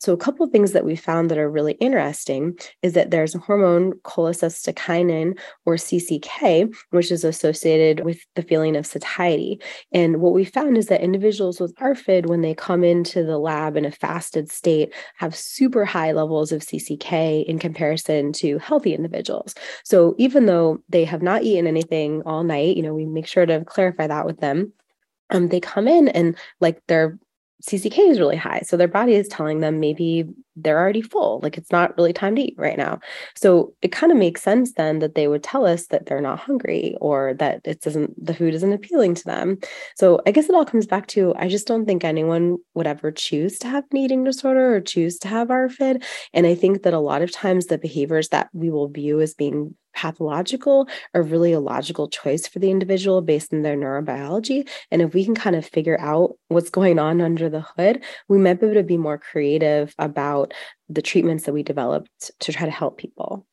[0.00, 3.34] So, a couple of things that we found that are really interesting is that there's
[3.34, 9.60] a hormone cholecystokinin or CCK, which is associated with the feeling of satiety.
[9.92, 13.76] And what we found is that individuals with ARFID, when they come into the lab
[13.76, 19.54] in a fasted state, have super high levels of CCK in comparison to healthy individuals.
[19.84, 23.44] So, even though they have not eaten anything all night, you know, we make sure
[23.44, 24.72] to clarify that with them.
[25.28, 27.18] Um, they come in and like they're
[27.62, 28.60] CCK is really high.
[28.64, 32.36] So their body is telling them maybe they're already full, like it's not really time
[32.36, 33.00] to eat right now.
[33.34, 36.38] So it kind of makes sense then that they would tell us that they're not
[36.38, 39.58] hungry or that it doesn't, the food isn't appealing to them.
[39.96, 43.10] So I guess it all comes back to I just don't think anyone would ever
[43.10, 46.04] choose to have an eating disorder or choose to have ARFID.
[46.34, 49.34] And I think that a lot of times the behaviors that we will view as
[49.34, 54.68] being pathological or really a logical choice for the individual based on their neurobiology.
[54.90, 58.38] And if we can kind of figure out what's going on under the hood, we
[58.38, 60.52] might be able to be more creative about
[60.88, 63.46] the treatments that we developed to try to help people.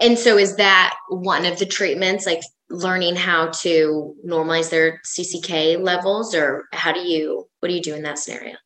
[0.00, 5.80] And so, is that one of the treatments, like learning how to normalize their CCK
[5.80, 8.56] levels, or how do you, what do you do in that scenario?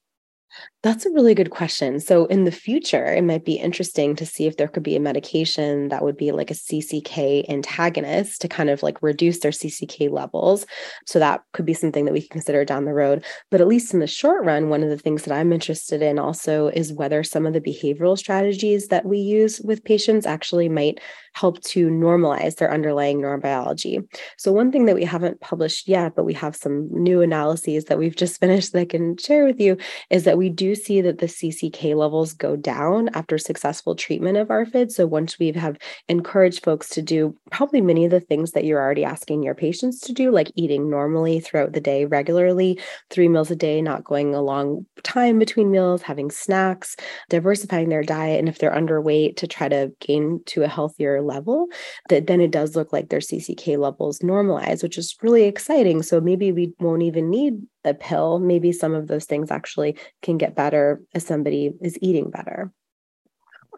[0.85, 1.99] That's a really good question.
[1.99, 5.01] So, in the future, it might be interesting to see if there could be a
[5.01, 10.09] medication that would be like a CCK antagonist to kind of like reduce their CCK
[10.09, 10.67] levels.
[11.05, 13.25] So, that could be something that we can consider down the road.
[13.51, 16.17] But at least in the short run, one of the things that I'm interested in
[16.17, 21.01] also is whether some of the behavioral strategies that we use with patients actually might
[21.35, 24.05] help to normalize their underlying neurobiology.
[24.37, 27.99] So, one thing that we haven't published yet, but we have some new analyses that
[27.99, 29.77] we've just finished that I can share with you,
[30.11, 34.49] is that we do see that the CCK levels go down after successful treatment of
[34.49, 34.91] ARFID.
[34.91, 35.79] So, once we have
[36.09, 40.01] encouraged folks to do probably many of the things that you're already asking your patients
[40.01, 44.35] to do, like eating normally throughout the day regularly, three meals a day, not going
[44.35, 46.97] a long time between meals, having snacks,
[47.29, 48.39] diversifying their diet.
[48.39, 51.69] And if they're underweight, to try to gain to a healthier level,
[52.09, 56.03] that then it does look like their CCK levels normalize, which is really exciting.
[56.03, 57.63] So maybe we won't even need
[57.95, 58.39] pill.
[58.39, 62.73] Maybe some of those things actually can get better as somebody is eating better.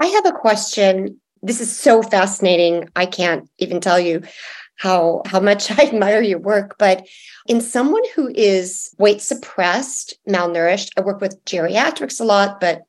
[0.01, 1.21] I have a question.
[1.43, 2.89] This is so fascinating.
[2.97, 4.23] I can't even tell you
[4.77, 7.07] how how much I admire your work, but
[7.47, 12.83] in someone who is weight suppressed, malnourished, I work with geriatrics a lot, but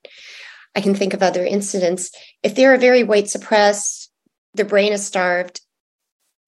[0.76, 2.12] I can think of other incidents.
[2.44, 4.12] If they're very weight suppressed,
[4.54, 5.62] the brain is starved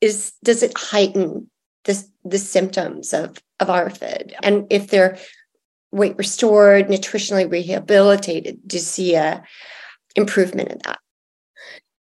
[0.04, 1.50] is does it heighten
[1.86, 5.18] the, the symptoms of of ARFID and if they're
[5.92, 9.44] weight restored nutritionally rehabilitated do you see a
[10.16, 11.00] improvement in that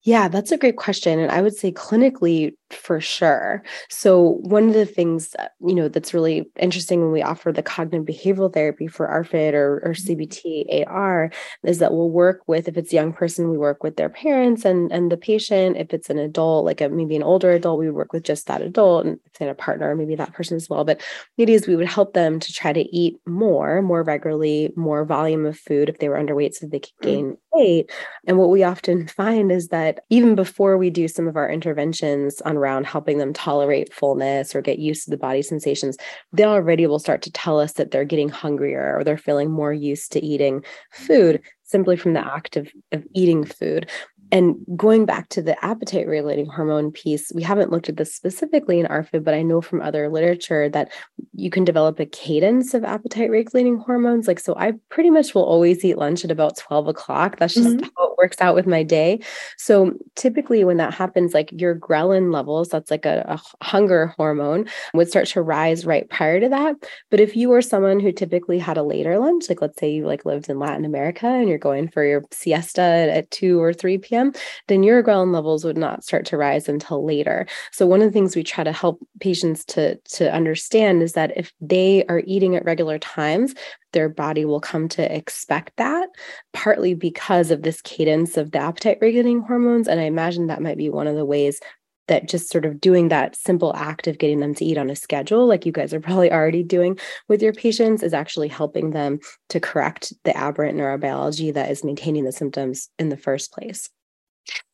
[0.05, 1.17] yeah, that's a great question.
[1.17, 3.63] And I would say clinically for sure.
[3.89, 7.63] So one of the things, that, you know, that's really interesting when we offer the
[7.63, 10.11] cognitive behavioral therapy for ARFID or, or mm-hmm.
[10.11, 11.31] CBT AR
[11.63, 14.65] is that we'll work with, if it's a young person, we work with their parents
[14.65, 15.77] and, and the patient.
[15.77, 18.47] If it's an adult, like a, maybe an older adult, we would work with just
[18.47, 20.83] that adult and if they had a partner, maybe that person as well.
[20.83, 21.01] But
[21.37, 25.45] it is, we would help them to try to eat more, more regularly, more volume
[25.45, 27.03] of food if they were underweight so they could mm.
[27.03, 27.91] gain weight.
[28.27, 32.41] And what we often find is that even before we do some of our interventions
[32.41, 35.97] on around helping them tolerate fullness or get used to the body sensations,
[36.33, 39.71] they already will start to tell us that they're getting hungrier or they're feeling more
[39.71, 43.89] used to eating food simply from the act of, of eating food.
[44.31, 48.79] And going back to the appetite regulating hormone piece, we haven't looked at this specifically
[48.79, 50.91] in ARFID, but I know from other literature that
[51.33, 54.27] you can develop a cadence of appetite regulating hormones.
[54.27, 57.37] Like, so I pretty much will always eat lunch at about 12 o'clock.
[57.37, 57.87] That's just mm-hmm.
[57.95, 59.19] how works out with my day.
[59.57, 64.67] So typically, when that happens, like your ghrelin levels, that's like a, a hunger hormone,
[64.93, 66.75] would start to rise right prior to that.
[67.11, 70.05] But if you were someone who typically had a later lunch, like let's say you
[70.07, 73.99] like lived in Latin America and you're going for your siesta at 2 or 3
[73.99, 74.33] p.m p.m.,
[74.67, 77.45] then your ghrelin levels would not start to rise until later.
[77.71, 81.35] So one of the things we try to help patients to, to understand is that
[81.35, 83.53] if they are eating at regular times,
[83.95, 86.09] their body will come to expect that,
[86.53, 89.87] partly because of this cadence of the appetite regulating hormones.
[89.87, 91.59] And I imagine that might be one of the ways
[92.07, 94.95] that just sort of doing that simple act of getting them to eat on a
[94.95, 99.17] schedule, like you guys are probably already doing with your patients, is actually helping them
[99.49, 103.89] to correct the aberrant neurobiology that is maintaining the symptoms in the first place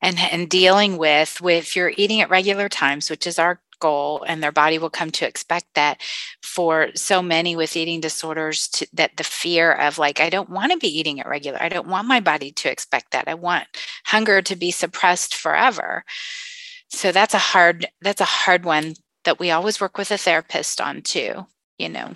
[0.02, 4.42] and and dealing with with you're eating at regular times which is our goal and
[4.42, 6.00] their body will come to expect that
[6.42, 10.72] for so many with eating disorders to, that the fear of like i don't want
[10.72, 11.62] to be eating it regular.
[11.62, 13.28] I don't want my body to expect that.
[13.28, 13.68] I want
[14.06, 16.04] hunger to be suppressed forever.
[16.90, 20.82] So that's a hard that's a hard one that we always work with a therapist
[20.82, 21.46] on too
[21.78, 22.12] you know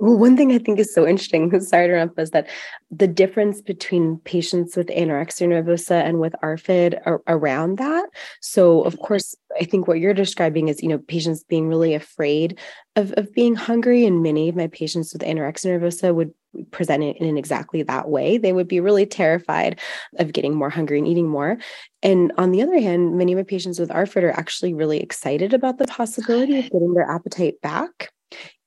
[0.00, 2.48] well, one thing I think is so interesting, sorry to interrupt, is that
[2.90, 8.08] the difference between patients with anorexia nervosa and with ARFID are around that.
[8.40, 9.04] So, of mm-hmm.
[9.04, 12.58] course, I think what you're describing is, you know, patients being really afraid
[12.96, 14.06] of, of being hungry.
[14.06, 16.32] And many of my patients with anorexia nervosa would
[16.70, 18.38] present it in exactly that way.
[18.38, 19.78] They would be really terrified
[20.18, 21.58] of getting more hungry and eating more.
[22.02, 25.52] And on the other hand, many of my patients with ARFID are actually really excited
[25.52, 28.10] about the possibility of getting their appetite back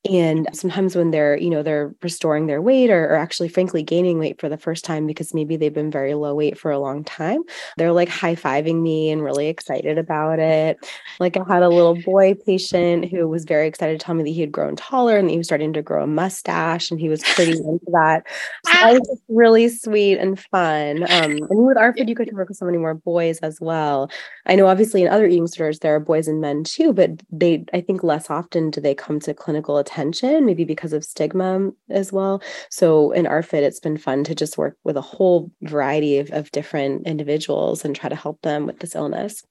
[0.10, 4.20] and sometimes when they're you know they're restoring their weight or, or, actually frankly gaining
[4.20, 7.04] weight for the first time because maybe they've been very low weight for a long
[7.04, 7.42] time
[7.78, 10.78] they're like high-fiving me and really excited about it.
[11.20, 14.30] Like i had a little boy patient who was very excited to tell me that
[14.30, 17.24] he had grown taller and he was starting to grow a mustache and he was
[17.24, 18.24] pretty into that.
[18.66, 22.58] So that was really sweet and fun um, and with ARFID you could work with
[22.58, 24.10] so many more boys as well.
[24.46, 27.64] I know obviously in other eating disorders there are boys and men too but they
[27.74, 31.56] i think less often do they come to clinical attention attention, maybe because of stigma
[31.56, 32.42] um, as well.
[32.70, 36.52] So in ARFID, it's been fun to just work with a whole variety of, of
[36.52, 39.44] different individuals and try to help them with this illness.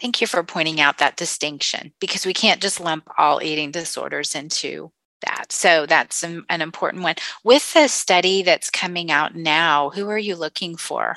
[0.00, 4.34] Thank you for pointing out that distinction because we can't just lump all eating disorders
[4.34, 4.90] into
[5.24, 5.52] that.
[5.52, 7.14] So that's an, an important one.
[7.44, 11.16] With the study that's coming out now, who are you looking for?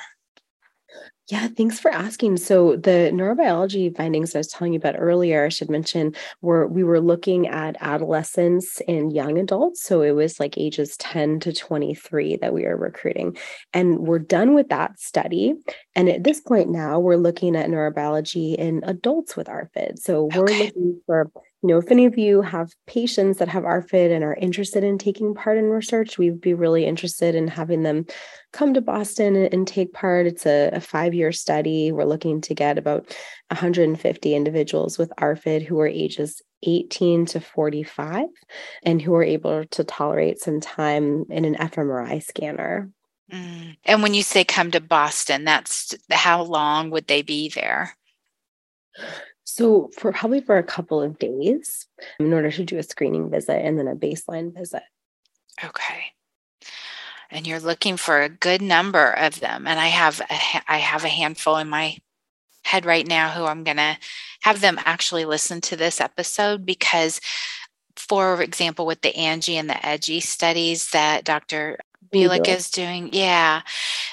[1.28, 2.36] Yeah, thanks for asking.
[2.36, 6.84] So the neurobiology findings I was telling you about earlier, I should mention, were we
[6.84, 9.82] were looking at adolescents and young adults.
[9.82, 13.36] So it was like ages 10 to 23 that we were recruiting.
[13.72, 15.54] And we're done with that study.
[15.96, 19.98] And at this point now, we're looking at neurobiology in adults with ARFID.
[19.98, 20.66] So we're okay.
[20.66, 21.28] looking for
[21.66, 24.98] you know, if any of you have patients that have ARFID and are interested in
[24.98, 28.06] taking part in research, we'd be really interested in having them
[28.52, 30.28] come to Boston and, take part.
[30.28, 31.90] It's a, a five year study.
[31.90, 33.12] We're looking to get about
[33.48, 38.26] 150 individuals with ARFID who are ages 18 to 45
[38.84, 42.92] and who are able to tolerate some time in an fMRI scanner.
[43.32, 43.76] Mm.
[43.84, 47.96] And when you say come to Boston, that's how long would they be there?
[49.46, 51.86] So for probably for a couple of days
[52.18, 54.82] in order to do a screening visit and then a baseline visit.
[55.64, 56.12] Okay.
[57.30, 60.34] And you're looking for a good number of them and I have a,
[60.68, 61.96] I have a handful in my
[62.64, 63.96] head right now who I'm going to
[64.42, 67.20] have them actually listen to this episode because
[67.94, 71.78] for example with the ANGI and the EDGI studies that Dr.
[72.12, 73.62] Bulik is doing, yeah,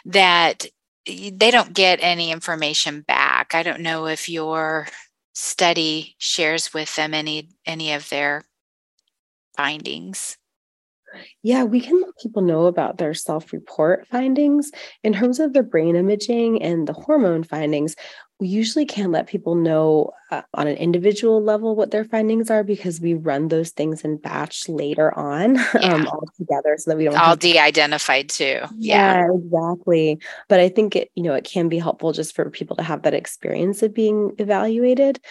[0.05, 0.67] that
[1.05, 3.55] they don't get any information back.
[3.55, 4.87] I don't know if you're
[5.33, 8.43] study shares with them any any of their
[9.55, 10.37] findings
[11.41, 14.71] yeah, we can let people know about their self report findings.
[15.03, 17.95] In terms of the brain imaging and the hormone findings,
[18.43, 22.61] we usually can't let people know uh, on an individual level what their findings are
[22.61, 25.93] because we run those things in batch later on um, yeah.
[25.93, 29.23] um, all together so that we don't all de-identified too yeah.
[29.23, 32.75] yeah exactly but i think it you know it can be helpful just for people
[32.75, 35.21] to have that experience of being evaluated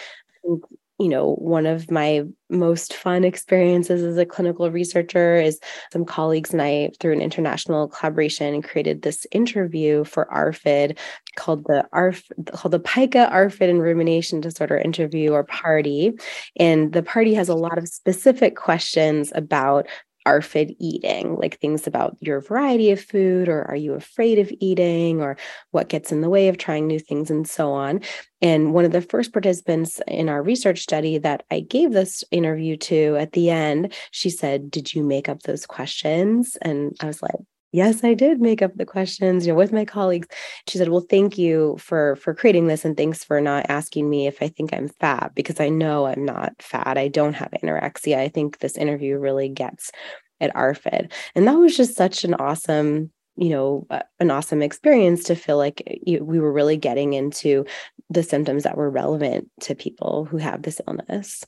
[1.03, 5.59] you know, one of my most fun experiences as a clinical researcher is
[5.91, 10.97] some colleagues and I, through an international collaboration, created this interview for ARFID
[11.35, 16.17] called the ARF called the PICA ARFID and rumination disorder interview or PARDI.
[16.57, 19.87] And the PARDI has a lot of specific questions about
[20.25, 25.21] ARFID eating, like things about your variety of food, or are you afraid of eating,
[25.21, 25.37] or
[25.71, 28.01] what gets in the way of trying new things, and so on.
[28.41, 32.77] And one of the first participants in our research study that I gave this interview
[32.77, 36.57] to at the end, she said, Did you make up those questions?
[36.61, 37.35] And I was like,
[37.73, 40.27] yes i did make up the questions you know with my colleagues.
[40.67, 44.27] She said well thank you for for creating this and thanks for not asking me
[44.27, 46.97] if i think i'm fat because i know i'm not fat.
[46.97, 48.17] I don't have anorexia.
[48.17, 49.91] I think this interview really gets
[50.39, 55.23] at ARFID and that was just such an awesome you know uh, an awesome experience
[55.25, 57.65] to feel like you, we were really getting into
[58.09, 61.43] the symptoms that were relevant to people who have this illness.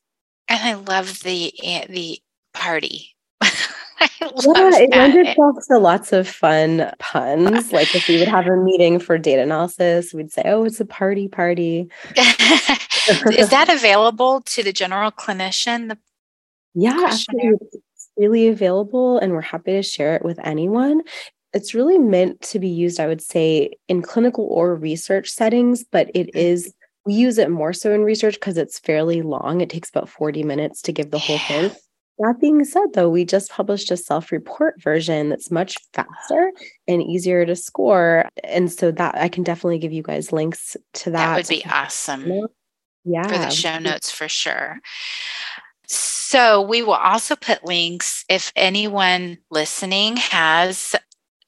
[0.47, 2.19] And i love the eh, the
[2.55, 3.14] PARDI
[4.01, 7.71] yeah, it lends itself to lots of fun puns.
[7.71, 10.85] Like if we would have a meeting for data analysis, we'd say, "Oh, it's a
[10.85, 11.89] party party."
[13.37, 15.89] Is that available to the general clinician?
[15.89, 15.97] The
[16.73, 21.01] yeah, actually, it's really available, and we're happy to share it with anyone.
[21.53, 26.11] It's really meant to be used, I would say, in clinical or research settings, but
[26.13, 26.69] it mm-hmm.
[27.05, 29.61] we use it more so in research because it's fairly long.
[29.61, 31.71] It takes about 40 minutes to give the whole thing.
[32.19, 36.51] That being said, though, we just published a self report version that's much faster
[36.87, 38.29] and easier to score.
[38.43, 41.17] And so that I can definitely give you guys links to that.
[41.17, 42.47] That would be awesome.
[43.03, 43.27] Yeah.
[43.27, 44.79] For the show notes for sure.
[45.87, 50.95] So we will also put links if anyone listening has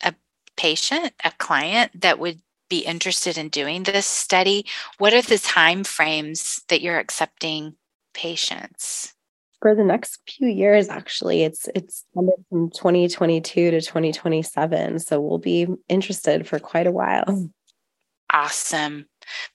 [0.03, 0.13] a
[0.57, 4.65] patient, a client that would be interested in doing this study.
[4.97, 7.75] What are the time frames that you're accepting
[8.13, 9.13] patients?
[9.61, 12.29] For the next few years actually it's it's from
[12.71, 17.49] 2022 to 2027 so we'll be interested for quite a while.
[18.31, 19.05] Awesome.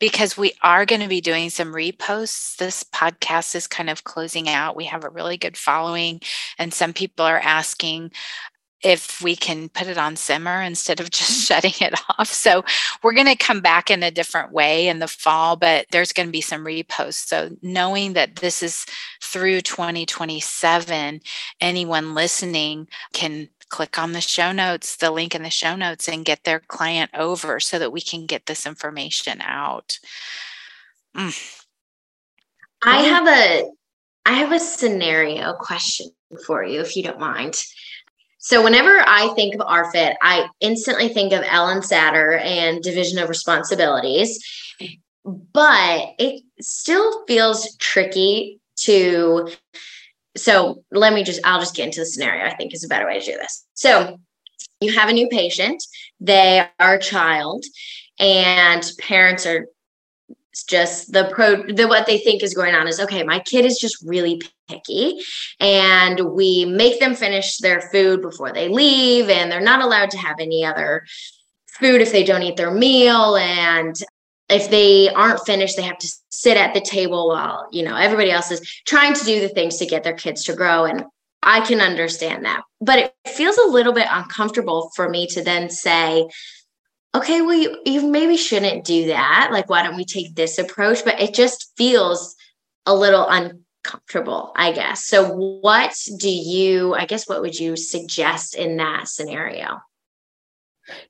[0.00, 2.56] Because we are going to be doing some reposts.
[2.56, 4.76] This podcast is kind of closing out.
[4.76, 6.20] We have a really good following
[6.58, 8.12] and some people are asking
[8.82, 12.28] if we can put it on simmer instead of just shutting it off.
[12.28, 12.64] So
[13.02, 16.28] we're going to come back in a different way in the fall, but there's going
[16.28, 17.26] to be some reposts.
[17.26, 18.86] So knowing that this is
[19.22, 21.20] through 2027,
[21.60, 26.24] anyone listening can click on the show notes, the link in the show notes, and
[26.24, 29.98] get their client over so that we can get this information out.
[31.16, 31.58] Mm.
[32.84, 33.70] I have a
[34.24, 36.10] I have a scenario question
[36.46, 37.60] for you if you don't mind.
[38.44, 43.28] So whenever I think of ARFID, I instantly think of Ellen Satter and division of
[43.28, 44.44] responsibilities.
[45.24, 49.48] But it still feels tricky to
[50.34, 53.06] so let me just i'll just get into the scenario i think is a better
[53.06, 54.18] way to do this so
[54.80, 55.82] you have a new patient
[56.20, 57.62] they are a child
[58.18, 59.66] and parents are
[60.68, 63.78] just the pro the what they think is going on is okay my kid is
[63.78, 65.18] just really picky
[65.60, 70.18] and we make them finish their food before they leave and they're not allowed to
[70.18, 71.04] have any other
[71.82, 73.36] food if they don't eat their meal.
[73.36, 73.96] And
[74.48, 78.30] if they aren't finished they have to sit at the table while you know everybody
[78.30, 80.84] else is trying to do the things to get their kids to grow.
[80.84, 81.04] And
[81.42, 82.62] i can understand that.
[82.80, 86.28] But it feels a little bit uncomfortable for me to then say
[87.14, 89.50] okay well you, you maybe shouldn't do that.
[89.52, 91.04] Like why don't we take this approach?
[91.04, 92.34] But it just feels
[92.86, 95.04] a little uncomfortable i guess.
[95.04, 99.80] So what do you i guess what would you suggest in that scenario?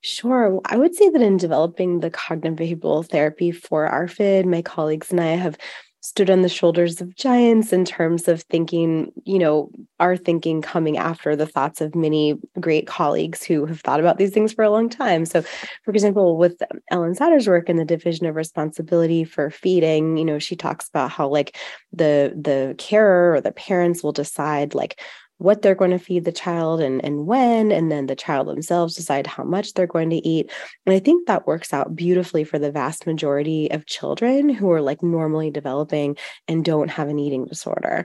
[0.02, 0.60] Sure.
[0.66, 5.20] I would say that in developing the cognitive behavioral therapy for ARFID, my colleagues and
[5.20, 5.56] I have
[6.02, 10.98] stood on the shoulders of giants in terms of thinking, you know, our thinking coming
[10.98, 14.70] after the thoughts of many great colleagues who have thought about these things for a
[14.70, 15.24] long time.
[15.24, 15.42] So,
[15.84, 20.40] for example, with Ellen Satter's work in the division of responsibility for feeding, you know,
[20.40, 21.56] she talks about how like
[21.92, 25.00] the the carer or the parents will decide like
[25.42, 28.94] what they're going to feed the child and, and when, and then the child themselves
[28.94, 30.50] decide how much they're going to eat.
[30.86, 34.80] And I think that works out beautifully for the vast majority of children who are
[34.80, 36.16] like normally developing
[36.46, 38.04] and don't have an eating disorder.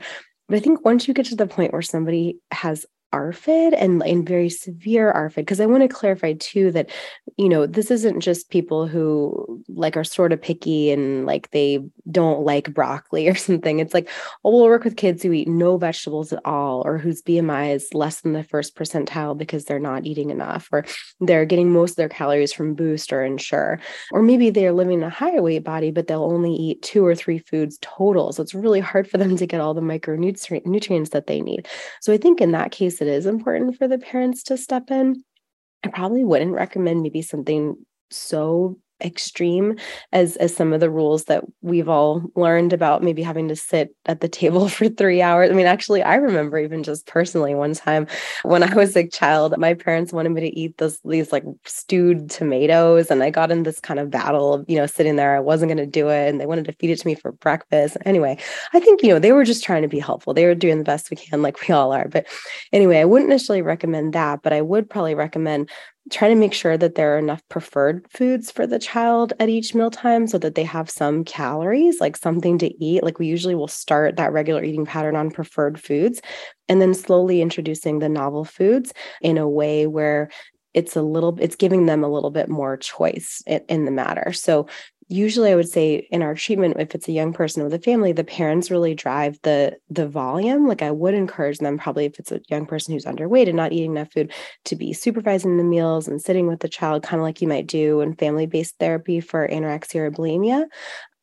[0.50, 4.26] But I think once you get to the point where somebody has ARFID and, in
[4.26, 6.90] very severe ARFID, because I want to clarify too that,
[7.38, 11.80] you know, this isn't just people who like are sort of picky and like they
[12.12, 13.80] don't like broccoli or something.
[13.80, 14.10] It's like,
[14.44, 17.94] oh, we'll work with kids who eat no vegetables at all or whose BMI is
[17.94, 20.86] less than the first percentile because they're not eating enough or
[21.22, 23.80] they're getting most of their calories from Boost or Ensure.
[24.12, 27.16] Or maybe they're living in a higher weight body, but they'll only eat two or
[27.16, 28.32] three foods total.
[28.34, 31.68] So it's really hard for them to get all the micronutrients that they need.
[32.02, 35.24] So I think in that case, it is important for the parents to step in.
[35.84, 37.76] I probably wouldn't recommend maybe something
[38.10, 39.78] so extreme
[40.12, 43.96] as as some of the rules that we've all learned about maybe having to sit
[44.06, 45.50] at the table for 3 hours.
[45.50, 48.08] I mean actually I remember even just personally one time
[48.44, 52.30] when I was a child my parents wanted me to eat this these like stewed
[52.30, 55.40] tomatoes and I got in this kind of battle of you know sitting there I
[55.40, 57.98] wasn't going to do it and they wanted to feed it to me for breakfast.
[58.06, 58.38] Anyway,
[58.74, 60.34] I think you know they were just trying to be helpful.
[60.34, 62.08] They were doing the best we can like we all are.
[62.08, 62.26] But
[62.72, 65.70] anyway, I wouldn't necessarily recommend that, but I would probably recommend
[66.10, 69.76] try to make sure that there are enough preferred foods for the child at each
[69.76, 73.04] mealtime so that they have some calories, like something to eat.
[73.04, 76.22] Like we usually will start that regular eating pattern on preferred foods
[76.70, 80.30] and then slowly introducing the novel foods in a way where
[80.74, 84.32] it's a little it's giving them a little bit more choice in, in the matter
[84.32, 84.68] so
[85.10, 88.12] usually i would say in our treatment if it's a young person with a family
[88.12, 90.68] the parents really drive the the volume.
[90.68, 93.72] Like i would encourage them probably if it's a young person who's underweight and not
[93.72, 94.32] eating enough food
[94.66, 97.68] to be supervising the meals and sitting with the child kind of like you might
[97.68, 100.66] do in family-based therapy for anorexia or bulimia.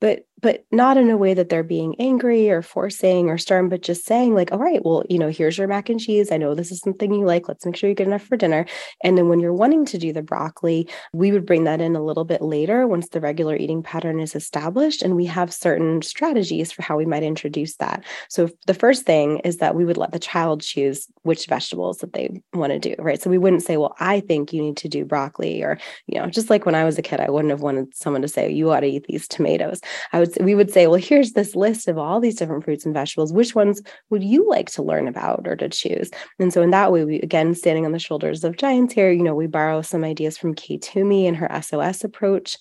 [0.00, 3.80] But but not in a way that they're being angry or forcing or stern, but
[3.80, 6.30] just saying, like, all right, well, you know, here's your mac and cheese.
[6.30, 7.48] I know this is something you like.
[7.48, 8.66] Let's make sure you get enough for dinner.
[9.02, 12.04] And then when you're wanting to do the broccoli, we would bring that in a
[12.04, 15.00] little bit later once the regular eating pattern is established.
[15.00, 18.04] And we have certain strategies for how we might introduce that.
[18.28, 22.12] So the first thing is that we would let the child choose which vegetables that
[22.12, 23.22] they want to do, right?
[23.22, 26.26] So we wouldn't say, well, I think you need to do broccoli, or, you know,
[26.26, 28.70] just like when I was a kid, I wouldn't have wanted someone to say, you
[28.70, 29.80] ought to eat these tomatoes.
[30.12, 32.94] I would we would say, well, here's this list of all these different fruits and
[32.94, 33.32] vegetables.
[33.32, 36.10] Which ones would you like to learn about or to choose?
[36.38, 39.22] And so in that way, we again standing on the shoulders of giants here, you
[39.22, 42.56] know, we borrow some ideas from Kay Toomey and her SOS approach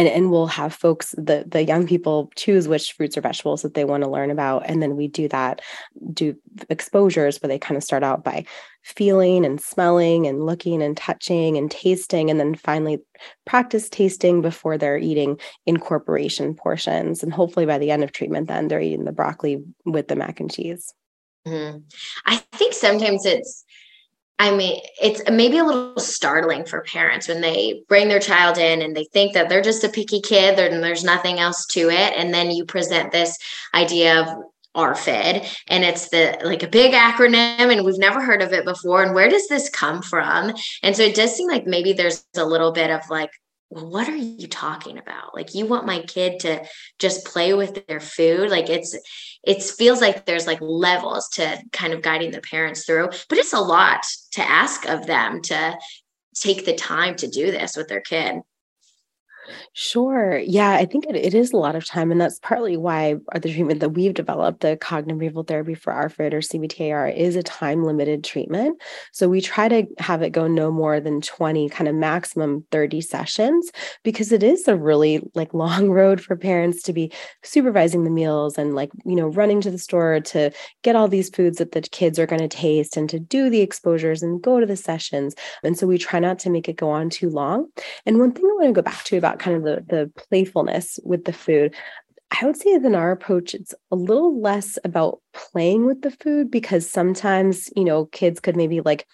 [0.00, 3.74] and and we'll have folks the the young people choose which fruits or vegetables that
[3.74, 5.60] they want to learn about and then we do that
[6.12, 6.34] do
[6.70, 8.44] exposures where they kind of start out by
[8.82, 12.98] feeling and smelling and looking and touching and tasting and then finally
[13.44, 18.68] practice tasting before they're eating incorporation portions and hopefully by the end of treatment then
[18.68, 20.94] they're eating the broccoli with the mac and cheese
[21.46, 21.78] mm-hmm.
[22.24, 23.64] i think sometimes it's
[24.40, 28.80] I mean, it's maybe a little startling for parents when they bring their child in
[28.80, 32.14] and they think that they're just a picky kid and there's nothing else to it.
[32.16, 33.36] And then you present this
[33.74, 34.28] idea of
[34.74, 39.02] ARFID and it's the like a big acronym and we've never heard of it before.
[39.02, 40.54] And where does this come from?
[40.82, 43.30] And so it does seem like maybe there's a little bit of like,
[43.70, 45.34] what are you talking about?
[45.34, 46.64] Like you want my kid to
[46.98, 48.50] just play with their food?
[48.50, 48.98] Like it's
[49.44, 53.52] it feels like there's like levels to kind of guiding the parents through, but it's
[53.52, 55.78] a lot to ask of them to
[56.34, 58.40] take the time to do this with their kid.
[59.72, 60.36] Sure.
[60.38, 62.10] Yeah, I think it, it is a lot of time.
[62.10, 66.32] And that's partly why the treatment that we've developed, the cognitive behavioral therapy for ARFID
[66.34, 68.82] or CBT-AR, is a time limited treatment.
[69.12, 73.00] So we try to have it go no more than 20, kind of maximum 30
[73.00, 73.70] sessions,
[74.02, 77.12] because it is a really like long road for parents to be
[77.44, 80.50] supervising the meals and like, you know, running to the store to
[80.82, 83.60] get all these foods that the kids are going to taste and to do the
[83.60, 85.36] exposures and go to the sessions.
[85.62, 87.68] And so we try not to make it go on too long.
[88.04, 90.98] And one thing I want to go back to about kind of the, the playfulness
[91.04, 91.74] with the food.
[92.30, 96.50] I would say in our approach, it's a little less about playing with the food
[96.50, 99.06] because sometimes, you know, kids could maybe like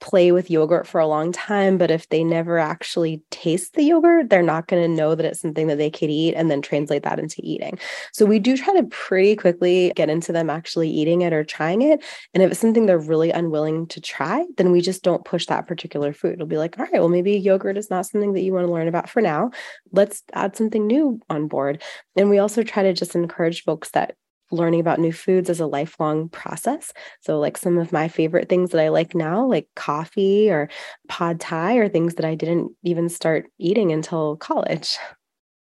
[0.00, 4.30] play with yogurt for a long time, but if they never actually taste the yogurt,
[4.30, 7.02] they're not going to know that it's something that they could eat and then translate
[7.02, 7.78] that into eating.
[8.12, 11.82] So we do try to pretty quickly get into them actually eating it or trying
[11.82, 12.02] it.
[12.34, 15.66] And if it's something they're really unwilling to try, then we just don't push that
[15.66, 16.34] particular food.
[16.34, 18.72] It'll be like, all right, well, maybe yogurt is not something that you want to
[18.72, 19.50] learn about for now.
[19.92, 21.82] Let's add something new on board.
[22.16, 24.14] And we also try to just encourage folks that
[24.50, 26.92] learning about new foods is a lifelong process.
[27.20, 30.68] So, like some of my favorite things that I like now, like coffee or
[31.08, 34.96] pad thai, or things that I didn't even start eating until college.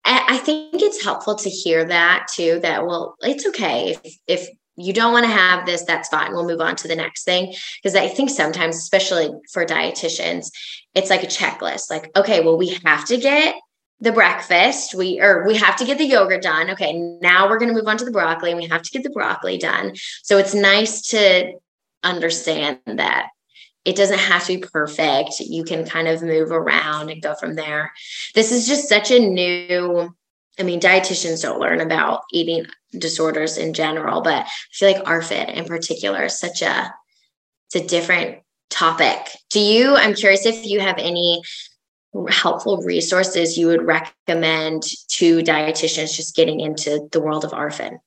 [0.07, 2.61] I think it's helpful to hear that too.
[2.61, 6.33] That well, it's okay if if you don't want to have this, that's fine.
[6.33, 7.55] We'll move on to the next thing.
[7.83, 10.51] Because I think sometimes, especially for dietitians,
[10.95, 11.91] it's like a checklist.
[11.91, 13.55] Like, okay, well, we have to get
[14.01, 14.95] the breakfast.
[14.95, 16.71] We or we have to get the yogurt done.
[16.71, 19.03] Okay now we're going to move on to the broccoli and we have to get
[19.03, 19.95] the broccoli done.
[20.23, 21.53] So it's nice to
[22.03, 23.29] understand that
[23.85, 25.41] it doesn't have to be perfect.
[25.41, 27.93] You can kind of move around and go from there.
[28.35, 30.15] This is just such a new
[30.59, 32.65] i mean dietitians don't learn about eating
[32.97, 36.95] disorders in general but i feel like ARFID in particular is such a
[37.67, 38.39] it's a different
[38.71, 39.19] topic.
[39.51, 41.43] Do you i'm curious if you have any
[42.29, 47.99] helpful resources you would recommend to dietitians just getting into the world of ARFID?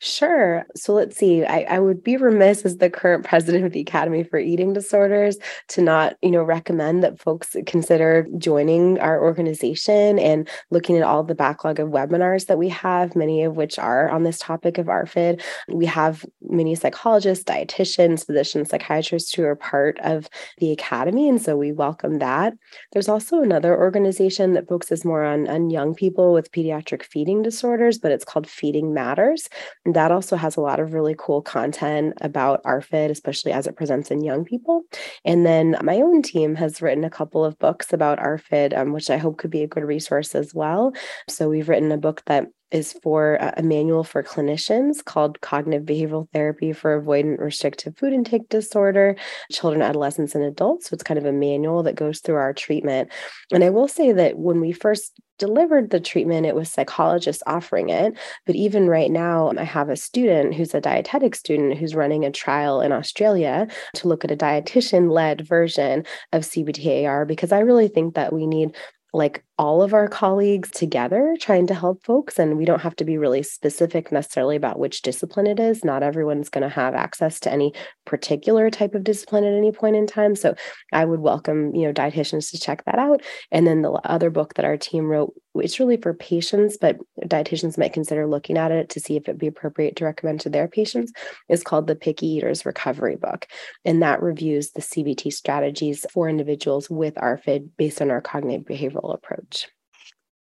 [0.00, 0.66] Sure.
[0.74, 1.44] So let's see.
[1.44, 5.38] I, I would be remiss as the current president of the Academy for Eating Disorders
[5.68, 11.22] to not, you know, recommend that folks consider joining our organization and looking at all
[11.22, 14.86] the backlog of webinars that we have, many of which are on this topic of
[14.86, 15.42] ARFID.
[15.68, 21.28] We have many psychologists, dietitians, physicians, psychiatrists who are part of the Academy.
[21.28, 22.54] And so we welcome that.
[22.92, 27.98] There's also another organization that focuses more on, on young people with pediatric feeding disorders,
[27.98, 29.48] but it's called Feeding Matters.
[29.84, 33.76] And that also has a lot of really cool content about ARFID, especially as it
[33.76, 34.82] presents in young people.
[35.24, 39.10] And then my own team has written a couple of books about ARFID, um, which
[39.10, 40.92] I hope could be a good resource as well.
[41.28, 46.28] So we've written a book that is for a manual for clinicians called Cognitive Behavioral
[46.32, 49.16] Therapy for Avoidant Restrictive Food Intake Disorder,
[49.50, 50.88] Children, Adolescents, and Adults.
[50.88, 53.10] So it's kind of a manual that goes through our treatment.
[53.52, 57.88] And I will say that when we first delivered the treatment, it was psychologists offering
[57.88, 58.18] it.
[58.44, 62.30] But even right now, I have a student who's a dietetic student who's running a
[62.30, 67.88] trial in Australia to look at a dietitian led version of CBT-AR because I really
[67.88, 68.76] think that we need
[69.12, 72.38] like all of our colleagues together trying to help folks.
[72.38, 75.84] And we don't have to be really specific necessarily about which discipline it is.
[75.84, 77.72] Not everyone's going to have access to any
[78.04, 80.36] particular type of discipline at any point in time.
[80.36, 80.54] So
[80.92, 83.22] I would welcome, you know, dietitians to check that out.
[83.50, 87.78] And then the other book that our team wrote, it's really for patients, but dietitians
[87.78, 90.68] might consider looking at it to see if it'd be appropriate to recommend to their
[90.68, 91.12] patients,
[91.48, 93.46] is called the Picky Eaters Recovery Book.
[93.84, 99.14] And that reviews the CBT strategies for individuals with ARFID based on our cognitive behavioral
[99.14, 99.68] approach.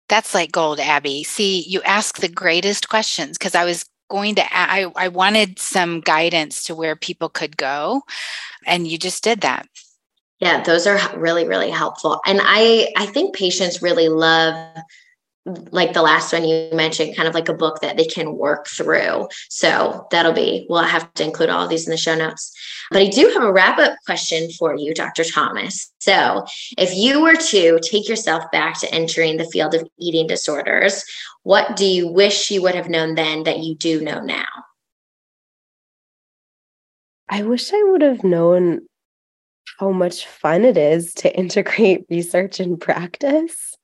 [0.09, 1.23] That's like gold, Abby.
[1.23, 6.01] See, you ask the greatest questions because I was going to, I, I wanted some
[6.01, 8.03] guidance to where people could go,
[8.65, 9.67] and you just did that.
[10.43, 12.19] Yeah, those are really, really helpful.
[12.25, 14.77] And I, I think patients really love
[15.71, 18.67] like the last one you mentioned, kind of like a book that they can work
[18.67, 19.29] through.
[19.47, 22.53] So that'll be, we'll have to include all of these in the show notes.
[22.91, 25.23] But I do have a wrap up question for you, Dr.
[25.23, 25.93] Thomas.
[25.99, 26.43] So
[26.77, 31.05] if you were to take yourself back to entering the field of eating disorders,
[31.43, 34.43] what do you wish you would have known then that you do know now?
[37.29, 38.81] I wish I would have known
[39.79, 43.75] how much fun it is to integrate research and practice.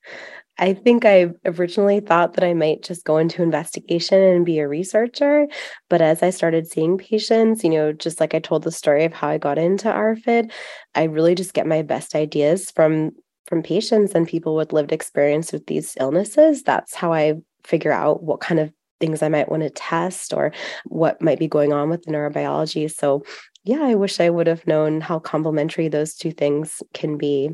[0.59, 4.67] I think I originally thought that I might just go into investigation and be a
[4.67, 5.47] researcher.
[5.89, 9.13] But as I started seeing patients, you know, just like I told the story of
[9.13, 10.51] how I got into ARFID,
[10.95, 13.11] I really just get my best ideas from
[13.47, 16.61] from patients and people with lived experience with these illnesses.
[16.61, 20.51] That's how I figure out what kind of things I might want to test or
[20.85, 22.91] what might be going on with the neurobiology.
[22.91, 23.23] So
[23.69, 27.51] yeah, I wish I would have known how complementary those two things can be.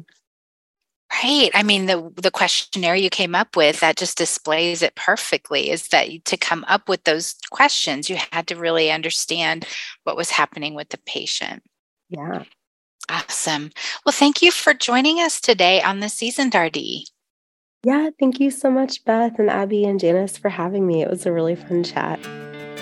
[1.11, 1.49] Right.
[1.53, 5.69] I mean, the the questionnaire you came up with that just displays it perfectly.
[5.69, 9.67] Is that to come up with those questions, you had to really understand
[10.05, 11.63] what was happening with the patient.
[12.09, 12.43] Yeah.
[13.09, 13.71] Awesome.
[14.05, 16.77] Well, thank you for joining us today on the Seasoned RD.
[17.83, 21.01] Yeah, thank you so much, Beth and Abby and Janice, for having me.
[21.01, 22.19] It was a really fun chat.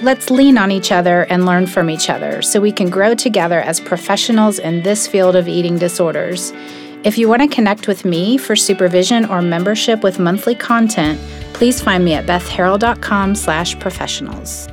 [0.03, 3.61] Let's lean on each other and learn from each other so we can grow together
[3.61, 6.51] as professionals in this field of eating disorders.
[7.05, 11.21] If you want to connect with me for supervision or membership with monthly content,
[11.53, 14.67] please find me at bethharrell.com slash professionals.